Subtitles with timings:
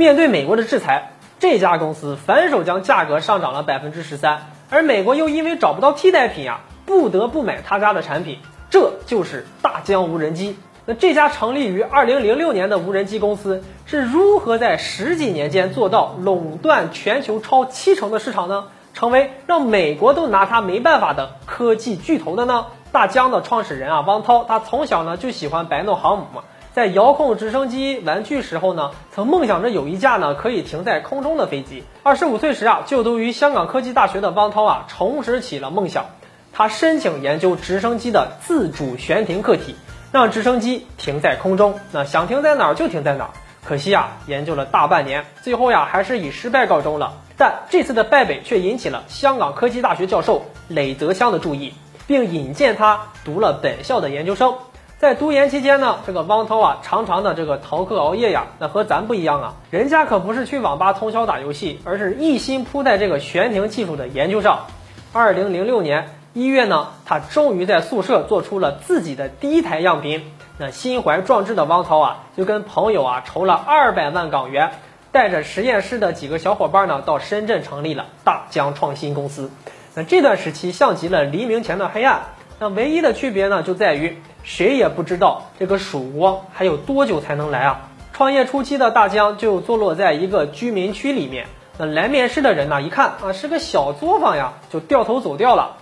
[0.00, 8.38] 面对美国的制裁，这家公司反手将价格上涨了百分之十三，而美国又因为找不到替代品呀，不得不买他家的产品。
[8.70, 10.56] 这就是大疆无人机。
[10.86, 18.68] 那这家成立于二零零六年的无人机公司是如何在十几年间做到垄断全球超七成的市场呢？
[18.94, 22.68] 成为让美国都拿它没办法的科技巨头的呢？
[22.90, 31.82] 大疆的创始人啊，汪涛，他从小呢就喜欢摆弄航母嘛，在遥控直升机玩具时候呢，曾梦想着有一架呢可以停在空中的飞机。
[32.04, 36.06] 二十五岁时啊，就读于香港科技大学的汪涛啊，重拾起了梦想，
[36.52, 39.74] 他申请研究直升机的自主悬停课题。
[40.12, 43.30] 让直升机停在空中，那想停在哪儿就停在哪儿。
[43.64, 47.12] 可惜啊，研究了大半年，最后呀还是以失败告终了。
[47.36, 51.74] 但这次的败北却引起了香港科技大学教授雷泽香的注意，
[52.08, 54.54] 并引荐他读了本校的研究生。
[55.00, 64.66] 在读研期间呢，这个汪涛啊常常的这个逃课熬夜呀，那和咱不一样啊，人家可不是去网吧通宵打游戏，而是一心扑在这个悬停技术的研究上。
[65.14, 66.10] 二零零六年。
[66.34, 70.30] 一月呢，他终于在宿舍做出了自己的第一台样品。
[70.58, 74.70] 那心怀壮志的汪涛啊，就跟朋友啊筹了二百万港元，
[75.12, 79.50] 带着实验室的几个小伙伴呢，到深圳成立了大疆创新公司。
[79.94, 82.20] 那这段时期像极了黎明前的黑暗。
[82.62, 87.88] 那唯一的区别呢，就在于谁也不知道这个曙光还有多久才能来啊。
[88.12, 91.46] 创业初期的大疆就坐落在一个居民区里面。
[91.78, 95.78] 那来面试的人呢，一看啊是个小作坊呀，就掉头走掉了。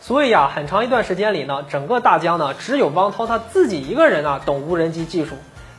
[0.00, 5.34] 所以啊，很长一段时间里呢，整个大疆呢，只有汪涛他自己一个人啊懂无人机技术，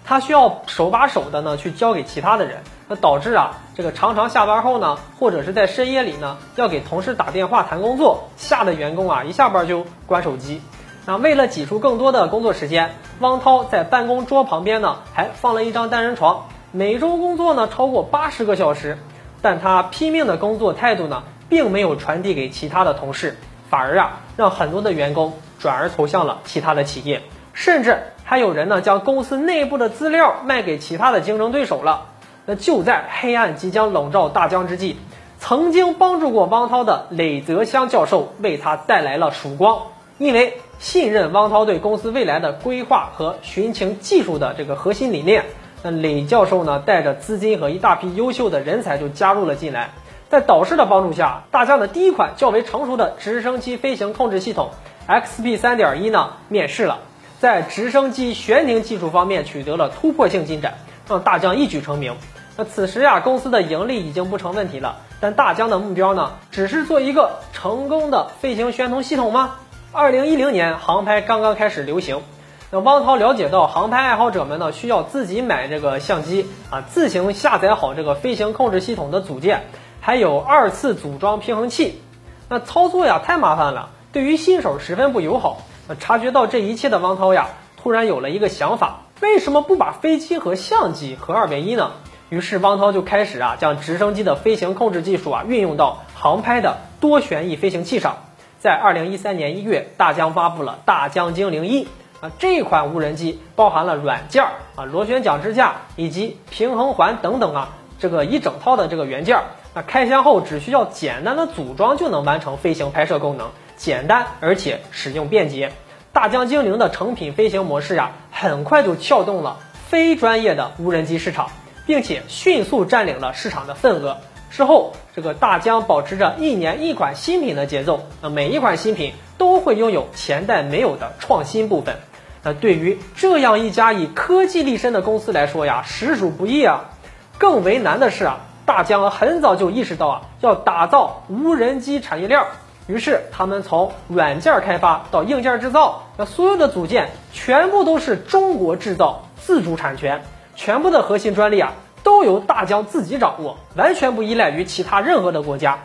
[0.06, 10.62] 他需要手把手的呢去教给其他的人，那导致啊，这个常常下班后呢，或者是在深夜里呢，要给同事打电话谈工作，吓得员工啊一下班就关手机。
[11.06, 18.98] 那为了挤出更多的工作时间，汪涛在办公桌旁边呢还放了一张单人床，每周工作呢超过八十个小时，
[19.42, 23.38] 但他拼命的工作态度呢，并没有传递给其他的同事。
[23.70, 27.24] 反而啊，让很多的员工转而投向了其他的企业，
[27.54, 32.06] 甚至还有人呢将公司内部的资料卖给其他的竞争对手了。
[32.46, 34.98] 那就在黑暗即将笼罩大疆之际，
[35.40, 39.84] 曾经帮助过汪涛的雷泽湘教授为他带来了曙光。
[40.20, 45.46] 因为信任汪涛对公司未来的规划和寻情技术的这个核心理念，
[45.82, 49.90] 那雷教授呢带着资金和一大批优秀的人才就加入了进来。
[50.30, 54.70] 在导师的帮助下，大疆的第一款较为成熟的直升机飞行控制系统
[55.08, 57.00] XP 三点一呢面世了，
[57.40, 60.76] 在直升机悬停技术方面取得了突破性进展，
[61.08, 62.16] 让大疆一举成名。
[62.56, 69.56] 那此时呀，公司的盈利已经不成问题了，但大疆的目标呢，只是做一个成功的飞行悬停系统吗？
[69.92, 72.22] 二零一零年航拍刚刚开始流行，
[72.70, 79.64] 那汪涛了解到航拍爱好者们呢需要自己买这个相机啊，自行下载好这个飞行控制系统的组件。
[80.00, 82.02] 还有二次组装平衡器，
[82.50, 85.60] 那操作呀太麻烦了，对于新手十分不友好。
[85.88, 87.48] 那察觉到这一切的汪涛呀，
[87.82, 91.92] 突然有了一个想法，为什么不把飞机和相机合二为一呢？
[92.28, 98.18] 于是汪涛就开始啊，将直升机的飞行控制技术啊运用到航拍的多旋翼飞行器上。
[98.60, 101.88] 在二零一三年一月，大疆发布了大疆精灵一
[102.20, 104.44] 啊，这款无人机包含了软件
[104.76, 107.70] 啊、螺旋桨支架以及平衡环等等啊，
[108.00, 109.40] 这个一整套的这个元件。
[109.74, 115.72] 那开箱后只需要简单的组装就能完成飞行拍摄功能，简单而且使用便捷。
[116.12, 118.12] 大疆精灵的成品飞行模式呀，
[118.44, 121.50] 很快就撬动了非专业的无人机市场，
[121.86, 124.18] 并且迅速占领了市场的份额。
[124.52, 131.96] 之后，这个大疆保持着一年一款新品的节奏，那每一款新品都会拥有前代没有的创新部分。
[132.44, 136.90] 那对于这样一家以科技立身的公司来说呀，实属不易啊。
[137.38, 138.40] 更为难的是啊。
[138.66, 142.46] 大疆很早就意识到啊，要打造无人机产业链，
[142.88, 150.22] 于是他们从软件开发到硬件制造，那所有的组件全部都是中国制造，自主产权，
[150.56, 151.74] 全部的核心专利啊
[152.04, 155.80] 都由大疆自己掌握，完全不依赖于其他任何的国家。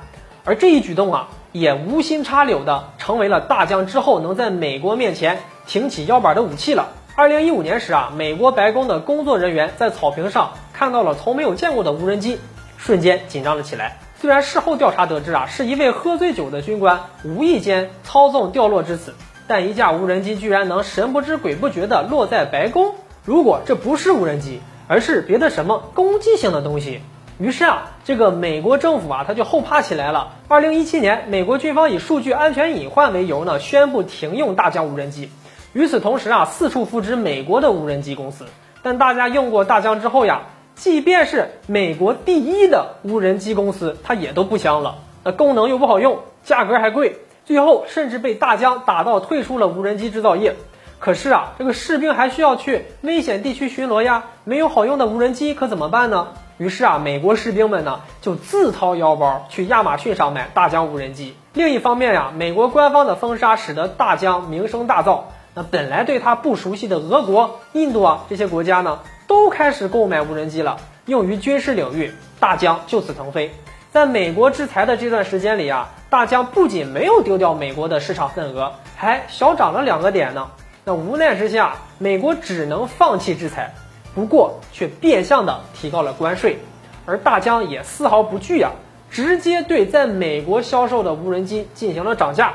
[0.44, 6.88] 而这一举动啊，也无心插柳的成为了大疆之后能在美国面前挺起腰板的武器了。
[7.14, 12.40] 二零一五年时啊，美国白宫的工作人员在草坪上看到了从没有见过的无人机。
[12.76, 13.98] 瞬间紧张了起来。
[14.20, 19.14] 虽然事后调查得知啊，是一位喝醉酒的军官无意间操纵掉落至此，
[19.46, 22.96] 但一架无人机居然能神不知鬼不觉地落在白宫。
[23.24, 27.00] 如果这不是无人机，而是别的什么攻击性的东西，
[27.38, 30.32] 于是啊，这个美国政府啊，他就后怕起来了。
[30.48, 35.30] 二零一七年，美国军方以数据安全隐患为由呢，宣布停用大疆无人机。
[35.74, 38.46] 与此同时啊，四处复制美国的无人机公司。
[38.82, 40.42] 但大家用过大疆之后呀。
[40.78, 44.98] 即便是美国第一的无人机公司，它也都不香了。
[45.24, 50.54] 那功能又不好用，价格还贵，最后甚至被大疆打到退出了无人机制造业。
[51.00, 56.28] 可是啊，这个士兵还需要去危险地区巡逻呀，没有好用的无人机可怎么办呢？
[56.58, 61.34] 于是啊，美国士兵们呢就自掏腰包去亚马逊上买大疆无人机。
[61.54, 65.22] 另一方面呀，美国官方的封杀使得大疆名声大噪。
[65.58, 70.76] 那本来对他不熟悉的俄国、印度啊这些国家呢，都开始购买无人机了，
[71.06, 72.14] 用于军事领域。
[72.38, 73.50] 大疆就此腾飞。
[73.90, 80.48] 在美国制裁的这段时间里啊，大疆不仅没有丢掉美国的市场份额，还小涨了两个点呢。
[80.84, 83.74] 那无奈之下，美国只能放弃制裁。
[84.14, 86.58] 不过却变相的提高了关税，
[87.04, 88.70] 而大疆也丝毫不惧啊，
[89.10, 92.52] 直接对在美国销售的无人机进行了涨价。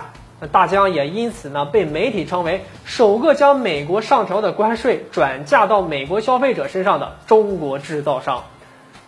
[0.48, 8.44] 大疆也因此呢被媒体称为首个将美国上调的关税转嫁到美国消费者身上的中国制造商。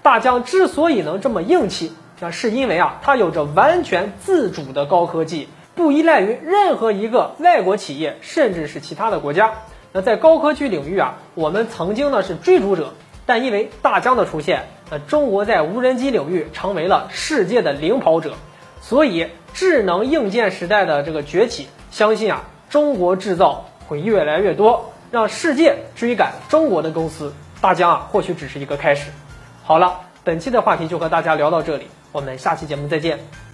[0.02, 9.54] 大疆之所以能这么硬气，那是因为啊它有着完全自主的高科技，不依赖于任何一个外国企业，甚至是其他的国家。
[9.92, 12.94] 那在高科技领域啊，我们曾经呢是追逐者，
[13.26, 18.34] 但因为大疆的出现，那中国在无人机领域成为了世界的领跑者。
[18.82, 27.34] 所以，智能硬件时代的这个崛起，相信啊，中国制造会越来越多，让世界追赶中国的公司。
[27.62, 29.10] 大疆啊，或许只是一个开始。
[29.63, 33.44] 好了，本期的话题就和大家聊到这里，我们下期节目再见。